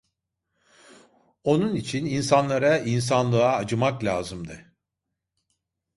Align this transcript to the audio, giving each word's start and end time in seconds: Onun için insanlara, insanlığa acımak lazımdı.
Onun 1.43 1.75
için 1.75 2.05
insanlara, 2.05 2.77
insanlığa 2.77 3.55
acımak 3.55 4.03
lazımdı. 4.03 4.73